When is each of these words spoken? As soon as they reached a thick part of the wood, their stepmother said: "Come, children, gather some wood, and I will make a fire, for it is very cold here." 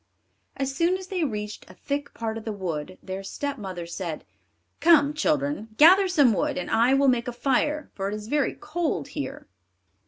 As 0.57 0.73
soon 0.73 0.97
as 0.97 1.09
they 1.09 1.23
reached 1.23 1.69
a 1.69 1.75
thick 1.75 2.11
part 2.15 2.35
of 2.35 2.43
the 2.43 2.51
wood, 2.51 2.97
their 3.03 3.21
stepmother 3.21 3.85
said: 3.85 4.25
"Come, 4.79 5.13
children, 5.13 5.67
gather 5.77 6.07
some 6.07 6.33
wood, 6.33 6.57
and 6.57 6.71
I 6.71 6.95
will 6.95 7.07
make 7.07 7.27
a 7.27 7.31
fire, 7.31 7.91
for 7.93 8.07
it 8.07 8.15
is 8.15 8.27
very 8.27 8.55
cold 8.55 9.09
here." 9.09 9.47